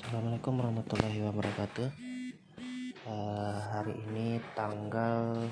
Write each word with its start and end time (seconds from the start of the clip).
Assalamualaikum 0.00 0.64
warahmatullahi 0.64 1.20
wabarakatuh. 1.28 1.88
Uh, 3.04 3.56
Hari 3.68 3.92
ini 4.08 4.40
tanggal 4.56 5.44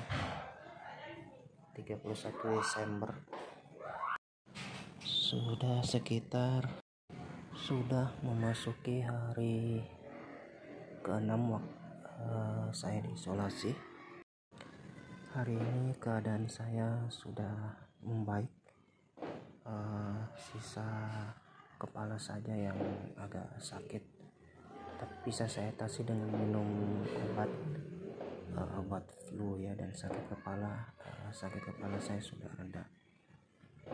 31 1.77 2.57
Desember. 2.57 3.13
Sudah 5.05 5.85
sekitar 5.85 6.65
Sudah 7.53 8.09
memasuki 8.25 9.05
hari 9.05 9.85
ke-6 11.05 11.29
uh, 11.29 12.73
saya 12.73 13.05
diisolasi. 13.05 13.77
Hari 15.37 15.61
ini 15.61 15.93
keadaan 16.01 16.49
saya 16.49 16.97
sudah 17.13 17.77
membaik. 18.01 18.49
Uh, 19.61 20.25
Sisa 20.41 20.89
kepala 21.77 22.17
saja 22.17 22.57
yang 22.57 22.81
agak 23.13 23.45
sakit 23.61 24.18
tapi 24.99 25.15
bisa 25.23 25.47
saya 25.47 25.71
atasi 25.71 26.03
dengan 26.03 26.27
minum 26.27 26.67
obat 27.31 27.47
uh, 28.59 28.79
obat 28.83 29.07
flu 29.25 29.55
ya 29.55 29.71
dan 29.79 29.95
sakit 29.95 30.27
kepala 30.27 30.91
uh, 30.99 31.31
sakit 31.31 31.63
kepala 31.63 31.95
saya 32.03 32.19
sudah 32.19 32.51
reda 32.59 32.83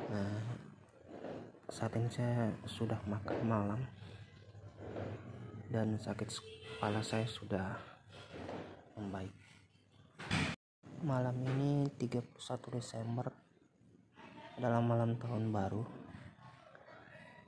uh, 0.10 0.42
saat 1.70 1.94
ini 1.98 2.10
saya 2.10 2.50
sudah 2.66 2.98
makan 3.06 3.40
malam 3.46 3.82
dan 5.70 5.98
sakit 5.98 6.30
kepala 6.78 7.02
saya 7.02 7.26
sudah 7.26 7.76
membaik. 8.96 9.34
Malam 11.04 11.36
ini 11.42 11.90
31 12.00 12.38
Desember 12.80 13.28
adalah 14.56 14.80
malam 14.80 15.20
tahun 15.20 15.52
baru. 15.52 15.84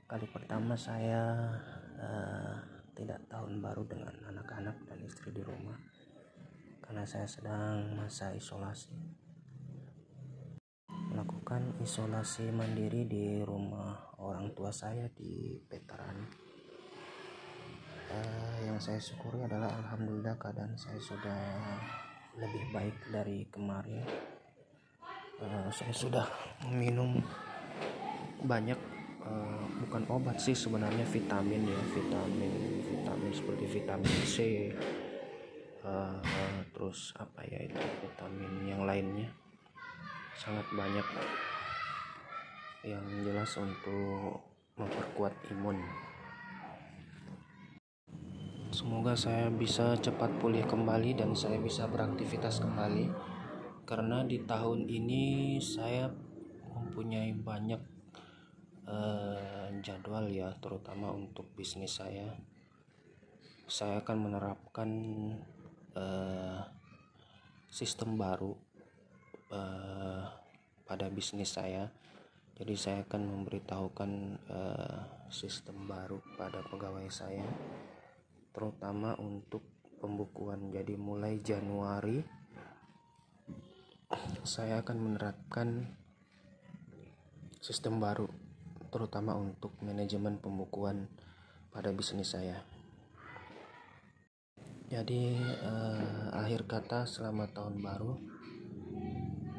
Kali 0.07 0.27
pertama 0.27 0.75
saya 0.75 1.51
uh, 1.99 2.76
tidak 2.97 3.21
tahun 3.29 3.61
baru 3.61 3.85
dengan 3.85 4.17
anak-anak 4.33 4.89
dan 4.89 4.97
istri 5.05 5.29
di 5.29 5.45
rumah 5.45 5.77
karena 6.81 7.05
saya 7.05 7.29
sedang 7.29 7.93
masa 7.93 8.33
isolasi. 8.33 8.95
Melakukan 11.13 11.77
isolasi 11.83 12.49
mandiri 12.49 13.05
di 13.05 13.43
rumah 13.45 14.15
orang 14.17 14.49
tua 14.57 14.73
saya 14.73 15.05
di 15.13 15.61
Veteran 15.69 16.47
uh, 18.07 18.57
yang 18.65 18.79
saya 18.79 18.97
syukuri 18.97 19.43
adalah 19.43 19.67
alhamdulillah 19.83 20.39
keadaan 20.39 20.73
saya 20.79 20.97
sudah 20.97 21.43
lebih 22.39 22.63
baik 22.71 22.97
dari 23.11 23.45
kemarin. 23.51 24.07
Uh, 25.37 25.69
saya 25.69 25.93
sudah 25.93 26.25
minum 26.71 27.21
banyak 28.41 28.96
uh, 29.27 29.63
bukan 29.83 30.03
obat 30.07 30.39
sih 30.39 30.55
sebenarnya 30.55 31.03
vitamin 31.03 31.67
ya 31.67 31.81
vitamin 31.91 32.79
vitamin 32.79 33.31
seperti 33.35 33.65
vitamin 33.67 34.17
C 34.23 34.35
uh, 35.83 36.15
uh, 36.23 36.59
terus 36.71 37.11
apa 37.19 37.43
ya 37.43 37.59
itu 37.67 37.77
vitamin 38.03 38.53
yang 38.63 38.87
lainnya. 38.87 39.27
Sangat 40.37 40.69
banyak 40.71 41.07
yang 42.85 43.03
jelas 43.25 43.51
untuk 43.57 44.39
memperkuat 44.77 45.33
imun. 45.49 45.81
Semoga 48.69 49.17
saya 49.17 49.49
bisa 49.49 49.97
cepat 49.97 50.29
pulih 50.37 50.61
kembali 50.69 51.17
dan 51.17 51.33
saya 51.33 51.57
bisa 51.57 51.89
beraktivitas 51.89 52.61
kembali 52.61 53.09
karena 53.87 54.21
di 54.27 54.43
tahun 54.43 54.85
ini 54.85 55.57
saya 55.57 56.11
mempunyai 56.75 57.33
banyak 57.33 57.96
uh, 58.87 59.67
jadwal 59.83 60.25
ya 60.31 60.55
terutama 60.63 61.11
untuk 61.11 61.51
bisnis 61.53 61.99
saya. 61.99 62.33
Saya 63.67 63.99
akan 63.99 64.17
menerapkan 64.31 64.89
uh, 65.93 66.63
sistem 67.67 68.15
baru 68.15 68.55
uh, 69.51 70.23
pada 70.87 71.11
bisnis 71.11 71.59
saya. 71.59 71.91
Jadi 72.57 72.73
saya 72.73 73.05
akan 73.05 73.21
memberitahukan 73.21 74.11
uh, 74.49 74.99
sistem 75.29 75.85
baru 75.85 76.17
pada 76.39 76.65
pegawai 76.65 77.05
saya 77.11 77.45
terutama 78.49 79.13
untuk 79.21 79.61
pembukuan. 80.01 80.73
Jadi 80.73 80.97
mulai 80.97 81.37
Januari 81.43 82.17
saya 84.41 84.81
akan 84.81 84.97
menerapkan 84.97 85.85
sistem 87.61 87.99
baru 87.99 88.46
terutama 88.89 89.37
untuk 89.37 89.75
manajemen 89.83 90.39
pembukuan 90.39 91.07
pada 91.71 91.93
bisnis 91.93 92.33
saya. 92.33 92.63
Jadi 94.87 95.35
uh, 95.67 96.31
akhir 96.31 96.63
kata 96.63 97.03
selamat 97.03 97.59
tahun 97.59 97.83
baru. 97.83 98.13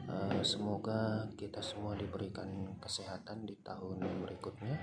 Uh, 0.08 0.40
semoga 0.40 1.28
kita 1.36 1.60
semua 1.60 1.92
diberikan 1.92 2.48
kesehatan 2.80 3.44
di 3.44 3.52
tahun 3.60 4.00
berikutnya 4.24 4.80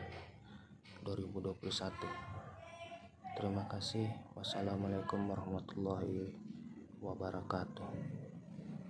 2021. 1.01 1.57
Terima 3.35 3.65
kasih. 3.65 4.05
Wassalamualaikum 4.37 5.25
warahmatullahi 5.27 6.29
wabarakatuh. 7.01 8.14